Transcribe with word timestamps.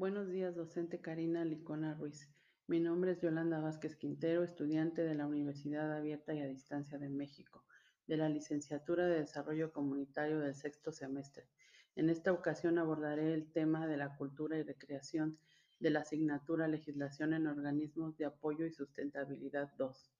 Buenos 0.00 0.30
días, 0.30 0.56
docente 0.56 0.98
Karina 0.98 1.44
Licona 1.44 1.92
Ruiz. 1.92 2.26
Mi 2.66 2.80
nombre 2.80 3.10
es 3.10 3.20
Yolanda 3.20 3.60
Vázquez 3.60 3.96
Quintero, 3.96 4.42
estudiante 4.42 5.04
de 5.04 5.14
la 5.14 5.26
Universidad 5.26 5.94
Abierta 5.94 6.32
y 6.32 6.40
a 6.40 6.46
Distancia 6.46 6.96
de 6.96 7.10
México, 7.10 7.66
de 8.06 8.16
la 8.16 8.30
Licenciatura 8.30 9.06
de 9.06 9.20
Desarrollo 9.20 9.74
Comunitario 9.74 10.38
del 10.38 10.54
sexto 10.54 10.90
semestre. 10.90 11.50
En 11.96 12.08
esta 12.08 12.32
ocasión 12.32 12.78
abordaré 12.78 13.34
el 13.34 13.52
tema 13.52 13.86
de 13.86 13.98
la 13.98 14.16
cultura 14.16 14.56
y 14.56 14.62
recreación 14.62 15.38
de 15.80 15.90
la 15.90 16.00
asignatura 16.00 16.66
Legislación 16.66 17.34
en 17.34 17.46
Organismos 17.46 18.16
de 18.16 18.24
Apoyo 18.24 18.64
y 18.64 18.72
Sustentabilidad 18.72 19.70
2. 19.76 20.14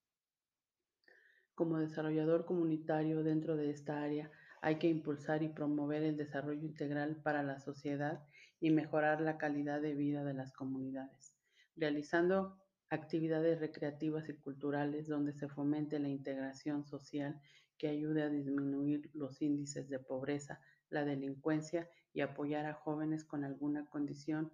Como 1.54 1.78
desarrollador 1.78 2.44
comunitario 2.44 3.22
dentro 3.22 3.56
de 3.56 3.70
esta 3.70 4.02
área, 4.02 4.30
hay 4.60 4.78
que 4.78 4.88
impulsar 4.88 5.42
y 5.42 5.48
promover 5.48 6.02
el 6.02 6.18
desarrollo 6.18 6.66
integral 6.66 7.16
para 7.22 7.42
la 7.42 7.60
sociedad 7.60 8.22
y 8.60 8.70
mejorar 8.70 9.20
la 9.20 9.38
calidad 9.38 9.80
de 9.80 9.94
vida 9.94 10.22
de 10.22 10.34
las 10.34 10.52
comunidades, 10.52 11.34
realizando 11.76 12.60
actividades 12.90 13.58
recreativas 13.60 14.28
y 14.28 14.34
culturales 14.34 15.08
donde 15.08 15.32
se 15.32 15.48
fomente 15.48 15.98
la 15.98 16.08
integración 16.08 16.84
social 16.84 17.40
que 17.78 17.88
ayude 17.88 18.22
a 18.22 18.28
disminuir 18.28 19.10
los 19.14 19.40
índices 19.40 19.88
de 19.88 19.98
pobreza, 19.98 20.60
la 20.90 21.04
delincuencia 21.04 21.88
y 22.12 22.20
apoyar 22.20 22.66
a 22.66 22.74
jóvenes 22.74 23.24
con 23.24 23.44
alguna 23.44 23.86
condición 23.86 24.52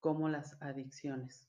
como 0.00 0.28
las 0.28 0.60
adicciones, 0.62 1.48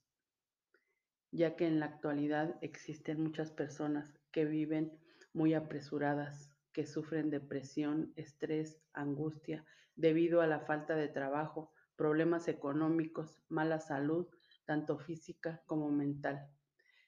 ya 1.31 1.55
que 1.55 1.67
en 1.67 1.79
la 1.79 1.87
actualidad 1.87 2.55
existen 2.61 3.21
muchas 3.21 3.51
personas 3.51 4.13
que 4.31 4.45
viven 4.45 4.97
muy 5.33 5.53
apresuradas, 5.53 6.49
que 6.71 6.85
sufren 6.85 7.29
depresión, 7.29 8.13
estrés, 8.15 8.79
angustia, 8.93 9.65
debido 9.95 10.41
a 10.41 10.47
la 10.47 10.61
falta 10.61 10.95
de 10.95 11.07
trabajo, 11.07 11.71
problemas 11.95 12.47
económicos, 12.47 13.43
mala 13.49 13.79
salud, 13.79 14.27
tanto 14.65 14.97
física 14.97 15.61
como 15.65 15.89
mental, 15.89 16.49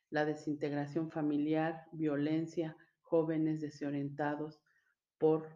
la 0.10 0.26
desintegración 0.26 1.10
familiar, 1.12 1.86
violencia, 1.92 2.78
jóvenes 3.02 3.62
desorientados 3.62 4.62
por 5.18 5.48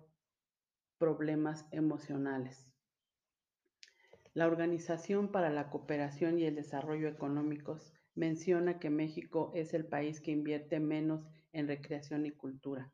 problemas 0.98 1.68
emocionales. 1.72 2.68
La 4.34 4.48
Organización 4.48 5.32
para 5.32 5.50
la 5.50 5.70
Cooperación 5.70 6.40
y 6.40 6.46
el 6.46 6.56
Desarrollo 6.56 7.08
Económicos 7.08 7.94
menciona 8.16 8.80
que 8.80 8.90
México 8.90 9.52
es 9.56 9.74
el 9.74 9.86
país 9.86 10.22
que 10.22 10.32
invierte 10.32 10.80
menos 10.80 11.28
en 11.52 11.68
recreación 11.68 12.26
y 12.26 12.32
cultura 12.32 12.94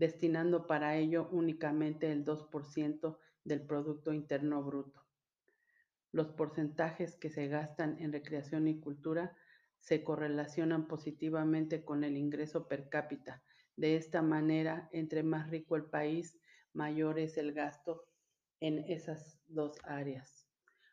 destinando 0.00 0.66
para 0.66 0.96
ello 0.96 1.28
únicamente 1.30 2.10
el 2.10 2.24
2% 2.24 3.18
del 3.44 3.66
Producto 3.66 4.12
Interno 4.14 4.62
Bruto. 4.62 5.04
Los 6.12 6.28
porcentajes 6.32 7.16
que 7.16 7.30
se 7.30 7.46
gastan 7.48 7.96
en 8.00 8.12
recreación 8.12 8.66
y 8.68 8.80
cultura 8.80 9.36
se 9.78 10.02
correlacionan 10.02 10.88
positivamente 10.88 11.84
con 11.84 12.04
el 12.04 12.16
ingreso 12.16 12.66
per 12.66 12.88
cápita. 12.88 13.42
De 13.76 13.96
esta 13.96 14.20
manera, 14.20 14.88
entre 14.92 15.22
más 15.22 15.50
rico 15.50 15.76
el 15.76 15.84
país, 15.84 16.38
mayor 16.72 17.18
es 17.18 17.38
el 17.38 17.52
gasto 17.52 18.04
en 18.60 18.78
esas 18.90 19.38
dos 19.46 19.78
áreas. 19.84 20.46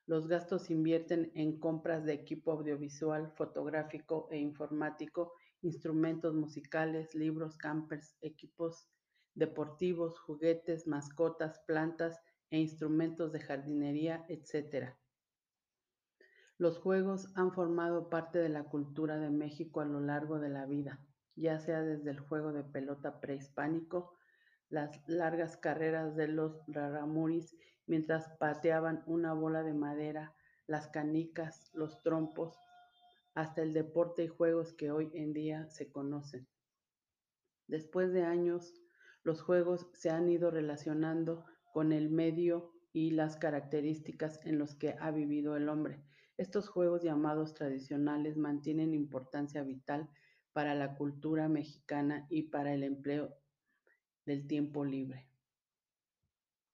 Los 0.05 0.27
gastos 0.27 0.69
invierten 0.69 1.31
en 1.35 1.59
compras 1.59 2.05
de 2.05 2.13
equipo 2.13 2.53
audiovisual, 2.53 3.33
fotográfico 3.35 4.29
e 4.31 4.38
informático 4.38 5.33
instrumentos 5.61 6.33
musicales, 6.33 7.13
libros, 7.15 7.57
campers, 7.57 8.15
equipos 8.21 8.88
deportivos, 9.33 10.17
juguetes, 10.19 10.88
mascotas, 10.88 11.59
plantas 11.67 12.19
e 12.50 12.59
instrumentos 12.59 13.31
de 13.31 13.39
jardinería, 13.39 14.25
etc. 14.29 14.95
Los 16.59 16.79
juegos 16.79 17.31
han 17.35 17.51
formado 17.51 18.09
parte 18.09 18.40
de 18.40 18.50
la 18.50 18.63
cultura 18.63 19.18
de 19.18 19.29
México 19.29 19.79
a 19.79 19.85
lo 19.85 20.00
largo 20.00 20.40
de 20.40 20.50
la 20.50 20.66
vida, 20.66 21.00
ya 21.35 21.59
sea 21.59 21.84
desde 21.84 22.09
el 22.09 22.19
juego 22.19 22.51
de 22.51 22.63
pelota 22.63 23.19
prehispánico, 23.19 24.18
las 24.69 25.07
largas 25.07 25.56
carreras 25.56 26.16
de 26.16 26.28
los 26.28 26.59
raramuris 26.68 27.56
mientras 27.85 28.29
pateaban 28.40 29.03
una 29.06 29.34
bola 29.34 29.62
de 29.62 29.73
madera, 29.73 30.35
las 30.66 30.88
canicas, 30.88 31.69
los 31.73 32.01
trompos, 32.01 32.57
hasta 33.35 33.62
el 33.62 33.72
deporte 33.74 34.24
y 34.24 34.28
juegos 34.28 34.74
que 34.74 34.89
hoy 34.89 35.12
en 35.13 35.34
día 35.34 35.69
se 35.69 35.91
conocen. 35.91 36.47
Después 37.68 38.12
de 38.12 38.24
años, 38.24 38.74
los 39.22 39.41
juegos 39.41 39.89
se 39.94 40.09
han 40.09 40.28
ido 40.28 40.50
relacionando 40.50 41.45
con 41.72 41.91
el 41.91 42.09
medio 42.09 42.74
y 42.94 43.12
las 43.12 43.38
características 43.38 44.39
en 44.44 44.57
los 44.57 44.74
que 44.74 44.95
ha 45.00 45.12
vivido 45.12 45.56
el 45.56 45.69
hombre. 45.69 46.03
Estos 46.38 46.70
juegos 46.70 47.02
llamados 47.02 47.56
tradicionales 47.56 48.38
mantienen 48.38 48.94
importancia 48.94 49.64
vital 49.64 50.08
para 50.53 50.75
la 50.75 50.96
cultura 50.96 51.50
mexicana 51.50 52.28
y 52.30 52.44
para 52.44 52.74
el 52.74 52.84
empleo 52.84 53.36
del 54.25 54.46
tiempo 54.46 54.86
libre. 54.86 55.28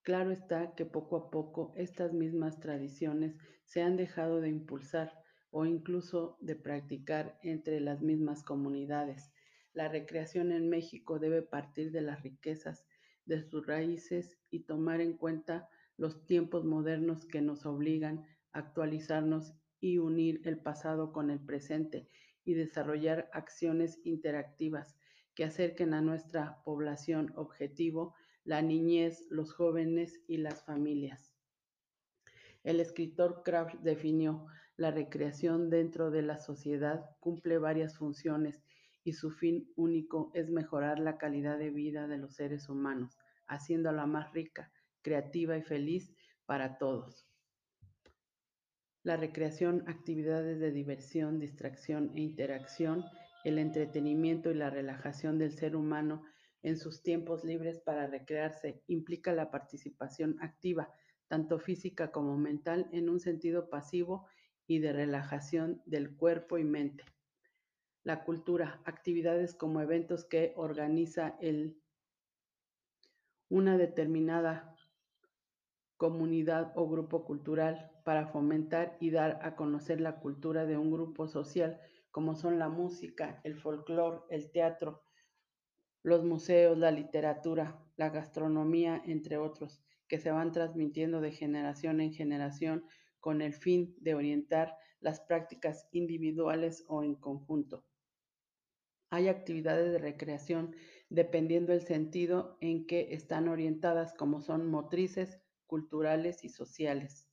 Claro 0.02 0.32
está 0.32 0.74
que 0.74 0.84
poco 0.84 1.16
a 1.16 1.30
poco 1.30 1.72
estas 1.76 2.12
mismas 2.12 2.60
tradiciones 2.60 3.38
se 3.64 3.80
han 3.80 3.96
dejado 3.96 4.42
de 4.42 4.50
impulsar 4.50 5.18
o 5.50 5.64
incluso 5.64 6.36
de 6.40 6.56
practicar 6.56 7.38
entre 7.42 7.80
las 7.80 8.02
mismas 8.02 8.42
comunidades. 8.42 9.32
La 9.72 9.88
recreación 9.88 10.52
en 10.52 10.68
México 10.68 11.18
debe 11.18 11.40
partir 11.40 11.90
de 11.90 12.02
las 12.02 12.22
riquezas 12.22 12.84
de 13.24 13.40
sus 13.40 13.66
raíces 13.66 14.36
y 14.50 14.64
tomar 14.64 15.00
en 15.00 15.16
cuenta 15.16 15.70
los 15.96 16.26
tiempos 16.26 16.66
modernos 16.66 17.24
que 17.24 17.40
nos 17.40 17.64
obligan 17.64 18.26
actualizarnos 18.54 19.52
y 19.80 19.98
unir 19.98 20.40
el 20.44 20.58
pasado 20.58 21.12
con 21.12 21.30
el 21.30 21.40
presente 21.40 22.08
y 22.44 22.54
desarrollar 22.54 23.28
acciones 23.32 24.00
interactivas 24.04 24.96
que 25.34 25.44
acerquen 25.44 25.92
a 25.92 26.00
nuestra 26.00 26.62
población 26.64 27.32
objetivo, 27.36 28.14
la 28.44 28.62
niñez, 28.62 29.26
los 29.30 29.52
jóvenes 29.52 30.22
y 30.26 30.38
las 30.38 30.64
familias. 30.64 31.34
El 32.62 32.80
escritor 32.80 33.42
Kraft 33.44 33.74
definió 33.80 34.46
la 34.76 34.90
recreación 34.90 35.70
dentro 35.70 36.10
de 36.10 36.22
la 36.22 36.38
sociedad 36.38 37.10
cumple 37.20 37.58
varias 37.58 37.96
funciones 37.96 38.64
y 39.04 39.12
su 39.12 39.30
fin 39.30 39.70
único 39.76 40.30
es 40.34 40.50
mejorar 40.50 40.98
la 40.98 41.18
calidad 41.18 41.58
de 41.58 41.70
vida 41.70 42.08
de 42.08 42.18
los 42.18 42.34
seres 42.34 42.68
humanos, 42.68 43.18
haciéndola 43.46 44.06
más 44.06 44.32
rica, 44.32 44.72
creativa 45.02 45.56
y 45.56 45.62
feliz 45.62 46.12
para 46.46 46.78
todos. 46.78 47.28
La 49.04 49.18
recreación, 49.18 49.84
actividades 49.86 50.58
de 50.60 50.72
diversión, 50.72 51.38
distracción 51.38 52.10
e 52.14 52.22
interacción, 52.22 53.04
el 53.44 53.58
entretenimiento 53.58 54.50
y 54.50 54.54
la 54.54 54.70
relajación 54.70 55.38
del 55.38 55.52
ser 55.52 55.76
humano 55.76 56.24
en 56.62 56.78
sus 56.78 57.02
tiempos 57.02 57.44
libres 57.44 57.80
para 57.80 58.06
recrearse 58.06 58.82
implica 58.86 59.34
la 59.34 59.50
participación 59.50 60.38
activa, 60.40 60.90
tanto 61.28 61.58
física 61.58 62.10
como 62.10 62.38
mental, 62.38 62.88
en 62.92 63.10
un 63.10 63.20
sentido 63.20 63.68
pasivo 63.68 64.26
y 64.66 64.78
de 64.78 64.94
relajación 64.94 65.82
del 65.84 66.16
cuerpo 66.16 66.56
y 66.56 66.64
mente. 66.64 67.04
La 68.04 68.24
cultura, 68.24 68.80
actividades 68.86 69.54
como 69.54 69.82
eventos 69.82 70.24
que 70.24 70.54
organiza 70.56 71.36
el, 71.42 71.76
una 73.50 73.76
determinada 73.76 74.73
comunidad 75.96 76.72
o 76.76 76.88
grupo 76.88 77.24
cultural 77.24 77.90
para 78.04 78.26
fomentar 78.26 78.96
y 79.00 79.10
dar 79.10 79.38
a 79.42 79.56
conocer 79.56 80.00
la 80.00 80.20
cultura 80.20 80.66
de 80.66 80.76
un 80.76 80.90
grupo 80.90 81.26
social, 81.28 81.80
como 82.10 82.34
son 82.34 82.58
la 82.58 82.68
música, 82.68 83.40
el 83.44 83.56
folclore, 83.56 84.20
el 84.30 84.50
teatro, 84.50 85.02
los 86.02 86.24
museos, 86.24 86.76
la 86.76 86.90
literatura, 86.90 87.82
la 87.96 88.10
gastronomía, 88.10 89.02
entre 89.06 89.38
otros, 89.38 89.82
que 90.06 90.18
se 90.18 90.30
van 90.30 90.52
transmitiendo 90.52 91.20
de 91.20 91.32
generación 91.32 92.00
en 92.00 92.12
generación 92.12 92.84
con 93.20 93.40
el 93.40 93.54
fin 93.54 93.96
de 94.00 94.14
orientar 94.14 94.76
las 95.00 95.20
prácticas 95.20 95.88
individuales 95.92 96.84
o 96.88 97.02
en 97.02 97.14
conjunto. 97.14 97.84
Hay 99.10 99.28
actividades 99.28 99.92
de 99.92 99.98
recreación 99.98 100.74
dependiendo 101.08 101.72
del 101.72 101.82
sentido 101.82 102.58
en 102.60 102.86
que 102.86 103.14
están 103.14 103.48
orientadas, 103.48 104.12
como 104.14 104.40
son 104.40 104.66
motrices, 104.66 105.40
culturales 105.66 106.44
y 106.44 106.48
sociales. 106.48 107.28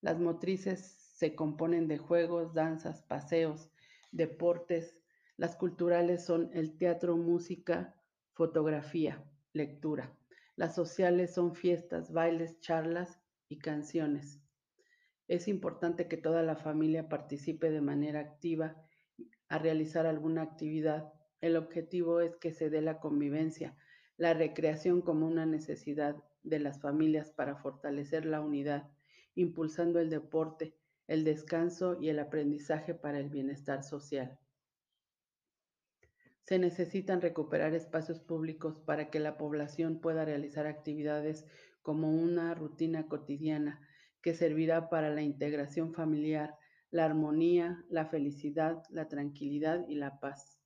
Las 0.00 0.18
motrices 0.18 0.80
se 1.14 1.34
componen 1.34 1.86
de 1.86 1.98
juegos, 1.98 2.54
danzas, 2.54 3.02
paseos, 3.02 3.70
deportes. 4.10 4.98
Las 5.36 5.56
culturales 5.56 6.24
son 6.24 6.50
el 6.52 6.76
teatro, 6.76 7.16
música, 7.16 7.94
fotografía, 8.32 9.24
lectura. 9.52 10.16
Las 10.56 10.74
sociales 10.74 11.32
son 11.32 11.54
fiestas, 11.54 12.12
bailes, 12.12 12.60
charlas 12.60 13.20
y 13.48 13.58
canciones. 13.58 14.40
Es 15.28 15.48
importante 15.48 16.08
que 16.08 16.16
toda 16.16 16.42
la 16.42 16.56
familia 16.56 17.08
participe 17.08 17.70
de 17.70 17.80
manera 17.80 18.20
activa 18.20 18.76
a 19.48 19.58
realizar 19.58 20.06
alguna 20.06 20.42
actividad. 20.42 21.12
El 21.40 21.56
objetivo 21.56 22.20
es 22.20 22.36
que 22.36 22.52
se 22.52 22.68
dé 22.68 22.82
la 22.82 23.00
convivencia, 23.00 23.76
la 24.16 24.34
recreación 24.34 25.00
como 25.02 25.26
una 25.26 25.46
necesidad 25.46 26.16
de 26.42 26.58
las 26.58 26.80
familias 26.80 27.30
para 27.30 27.56
fortalecer 27.56 28.24
la 28.24 28.40
unidad 28.40 28.90
impulsando 29.34 29.98
el 29.98 30.10
deporte, 30.10 30.74
el 31.06 31.24
descanso 31.24 31.98
y 32.00 32.08
el 32.08 32.18
aprendizaje 32.18 32.94
para 32.94 33.18
el 33.18 33.28
bienestar 33.28 33.82
social. 33.82 34.38
Se 36.42 36.58
necesitan 36.58 37.20
recuperar 37.20 37.74
espacios 37.74 38.20
públicos 38.20 38.80
para 38.80 39.10
que 39.10 39.20
la 39.20 39.38
población 39.38 40.00
pueda 40.00 40.24
realizar 40.24 40.66
actividades 40.66 41.46
como 41.82 42.10
una 42.10 42.54
rutina 42.54 43.06
cotidiana 43.08 43.80
que 44.20 44.34
servirá 44.34 44.88
para 44.88 45.10
la 45.10 45.22
integración 45.22 45.92
familiar, 45.94 46.56
la 46.90 47.04
armonía, 47.04 47.84
la 47.88 48.06
felicidad, 48.06 48.82
la 48.90 49.08
tranquilidad 49.08 49.86
y 49.88 49.96
la 49.96 50.20
paz. 50.20 50.61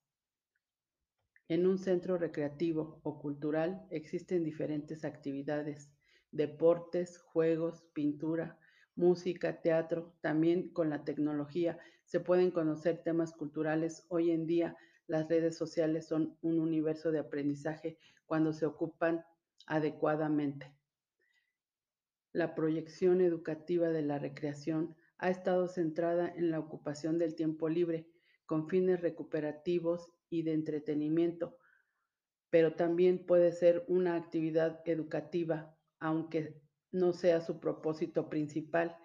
En 1.48 1.66
un 1.66 1.78
centro 1.78 2.19
recreativo 2.19 3.00
o 3.04 3.20
cultural 3.20 3.87
existen 3.90 4.43
diferentes 4.43 5.04
actividades, 5.04 5.93
deportes, 6.32 7.19
juegos, 7.19 7.84
pintura, 7.93 8.58
música, 8.96 9.60
teatro, 9.60 10.16
también 10.20 10.70
con 10.72 10.90
la 10.90 11.04
tecnología 11.04 11.78
se 12.04 12.19
pueden 12.19 12.50
conocer 12.50 13.02
temas 13.04 13.32
culturales. 13.32 14.06
Hoy 14.08 14.32
en 14.32 14.46
día 14.46 14.76
las 15.06 15.28
redes 15.28 15.56
sociales 15.56 16.08
son 16.08 16.37
un 16.43 16.58
universo 16.58 17.12
de 17.12 17.20
aprendizaje 17.20 17.96
cuando 18.25 18.52
se 18.52 18.66
ocupan 18.66 19.25
adecuadamente. 19.66 20.75
La 22.32 22.56
proyección 22.56 23.20
educativa 23.20 23.88
de 23.90 24.02
la 24.02 24.19
recreación 24.19 24.96
ha 25.19 25.31
estado 25.31 25.69
centrada 25.69 26.28
en 26.28 26.50
la 26.50 26.58
ocupación 26.58 27.19
del 27.19 27.34
tiempo 27.34 27.69
libre 27.69 28.08
con 28.46 28.69
fines 28.69 29.00
recuperativos 29.00 30.12
y 30.31 30.43
de 30.43 30.52
entretenimiento, 30.54 31.58
pero 32.50 32.75
también 32.75 33.26
puede 33.26 33.52
ser 33.52 33.84
una 33.88 34.16
actividad 34.16 34.81
educativa, 34.84 35.76
aunque 35.98 36.60
no 36.93 37.12
sea 37.12 37.40
su 37.40 37.60
propósito 37.60 38.28
principal 38.31 38.96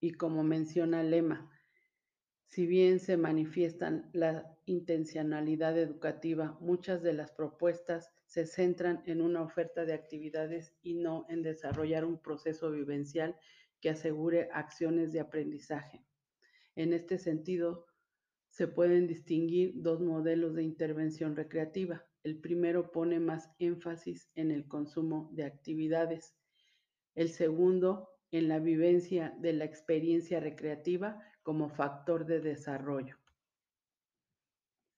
y 0.00 0.12
como 0.12 0.42
menciona 0.42 1.00
el 1.00 1.10
lema, 1.10 1.50
si 2.48 2.66
bien 2.66 2.98
se 2.98 3.18
manifiestan 3.18 4.08
la 4.14 4.56
intencionalidad 4.64 5.78
educativa, 5.78 6.56
muchas 6.60 7.02
de 7.02 7.12
las 7.12 7.30
propuestas 7.30 8.10
se 8.24 8.46
centran 8.46 9.02
en 9.04 9.20
una 9.20 9.42
oferta 9.42 9.84
de 9.84 9.92
actividades 9.92 10.74
y 10.82 10.94
no 10.94 11.26
en 11.28 11.42
desarrollar 11.42 12.06
un 12.06 12.18
proceso 12.18 12.70
vivencial 12.70 13.36
que 13.80 13.90
asegure 13.90 14.48
acciones 14.52 15.12
de 15.12 15.20
aprendizaje. 15.20 16.02
En 16.74 16.94
este 16.94 17.18
sentido, 17.18 17.86
se 18.58 18.66
pueden 18.66 19.06
distinguir 19.06 19.70
dos 19.76 20.00
modelos 20.00 20.52
de 20.56 20.64
intervención 20.64 21.36
recreativa. 21.36 22.04
El 22.24 22.40
primero 22.40 22.90
pone 22.90 23.20
más 23.20 23.48
énfasis 23.60 24.32
en 24.34 24.50
el 24.50 24.66
consumo 24.66 25.30
de 25.32 25.44
actividades. 25.44 26.34
El 27.14 27.28
segundo, 27.28 28.08
en 28.32 28.48
la 28.48 28.58
vivencia 28.58 29.32
de 29.38 29.52
la 29.52 29.64
experiencia 29.64 30.40
recreativa 30.40 31.22
como 31.44 31.68
factor 31.68 32.26
de 32.26 32.40
desarrollo. 32.40 33.16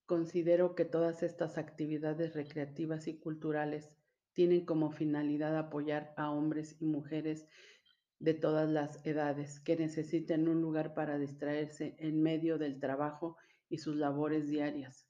Considero 0.06 0.74
que 0.74 0.86
todas 0.86 1.22
estas 1.22 1.58
actividades 1.58 2.32
recreativas 2.32 3.08
y 3.08 3.18
culturales 3.18 3.90
tienen 4.32 4.64
como 4.64 4.90
finalidad 4.90 5.58
apoyar 5.58 6.14
a 6.16 6.30
hombres 6.30 6.80
y 6.80 6.86
mujeres 6.86 7.46
de 8.20 8.32
todas 8.32 8.70
las 8.70 9.04
edades 9.04 9.60
que 9.60 9.76
necesiten 9.76 10.48
un 10.48 10.62
lugar 10.62 10.94
para 10.94 11.18
distraerse 11.18 11.94
en 11.98 12.22
medio 12.22 12.56
del 12.56 12.80
trabajo 12.80 13.36
y 13.70 13.78
sus 13.78 13.96
labores 13.96 14.48
diarias. 14.48 15.08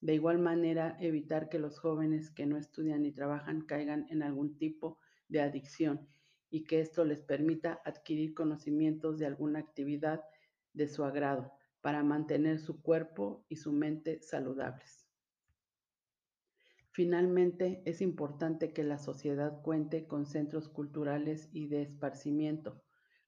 De 0.00 0.14
igual 0.14 0.38
manera, 0.38 0.96
evitar 1.00 1.48
que 1.48 1.58
los 1.58 1.80
jóvenes 1.80 2.30
que 2.30 2.46
no 2.46 2.56
estudian 2.56 3.02
ni 3.02 3.10
trabajan 3.10 3.62
caigan 3.62 4.06
en 4.10 4.22
algún 4.22 4.56
tipo 4.58 4.98
de 5.28 5.40
adicción 5.40 6.06
y 6.50 6.64
que 6.64 6.80
esto 6.80 7.04
les 7.04 7.20
permita 7.20 7.80
adquirir 7.84 8.34
conocimientos 8.34 9.18
de 9.18 9.26
alguna 9.26 9.58
actividad 9.58 10.22
de 10.72 10.86
su 10.88 11.04
agrado 11.04 11.52
para 11.80 12.04
mantener 12.04 12.60
su 12.60 12.80
cuerpo 12.80 13.44
y 13.48 13.56
su 13.56 13.72
mente 13.72 14.22
saludables. 14.22 15.08
Finalmente, 16.90 17.82
es 17.86 18.00
importante 18.00 18.72
que 18.72 18.84
la 18.84 18.98
sociedad 18.98 19.60
cuente 19.62 20.06
con 20.06 20.26
centros 20.26 20.68
culturales 20.68 21.48
y 21.52 21.66
de 21.66 21.82
esparcimiento 21.82 22.84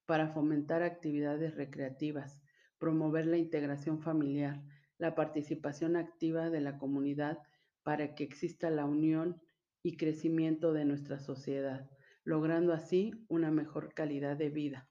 para 0.07 0.29
fomentar 0.29 0.83
actividades 0.83 1.57
recreativas, 1.57 2.41
promover 2.79 3.27
la 3.27 3.39
integración 3.39 4.01
familiar, 4.01 4.63
la 4.99 5.15
participación 5.15 5.97
activa 5.97 6.51
de 6.51 6.61
la 6.61 6.79
comunidad 6.79 7.39
para 7.83 8.15
que 8.15 8.25
exista 8.25 8.71
la 8.71 8.85
unión 8.85 9.41
y 9.83 9.97
crecimiento 9.97 10.73
de 10.73 10.85
nuestra 10.85 11.19
sociedad, 11.19 11.89
logrando 12.25 12.73
así 12.73 13.25
una 13.29 13.51
mejor 13.51 13.95
calidad 13.95 14.37
de 14.37 14.51
vida. 14.51 14.89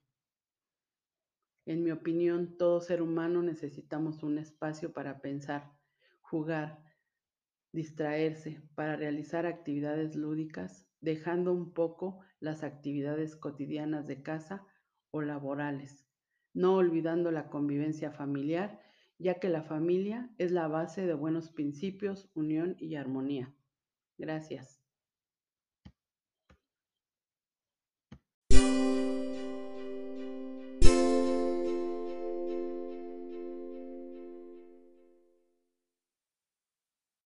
En 1.66 1.82
mi 1.82 1.90
opinión, 1.90 2.56
todo 2.56 2.80
ser 2.80 3.02
humano 3.02 3.42
necesitamos 3.42 4.22
un 4.22 4.38
espacio 4.38 4.92
para 4.92 5.20
pensar, 5.20 5.72
jugar, 6.22 6.82
distraerse, 7.72 8.62
para 8.74 8.96
realizar 8.96 9.46
actividades 9.46 10.14
lúdicas, 10.14 10.86
dejando 11.00 11.52
un 11.52 11.74
poco 11.74 12.20
las 12.40 12.62
actividades 12.62 13.36
cotidianas 13.36 14.06
de 14.06 14.22
casa 14.22 14.64
o 15.10 15.20
laborales, 15.20 16.05
no 16.56 16.74
olvidando 16.74 17.30
la 17.30 17.50
convivencia 17.50 18.10
familiar, 18.10 18.80
ya 19.18 19.34
que 19.34 19.50
la 19.50 19.62
familia 19.62 20.30
es 20.38 20.52
la 20.52 20.68
base 20.68 21.06
de 21.06 21.12
buenos 21.12 21.50
principios, 21.50 22.30
unión 22.34 22.76
y 22.78 22.96
armonía. 22.96 23.54
Gracias. 24.16 24.85